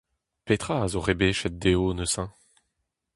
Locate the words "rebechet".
1.07-1.55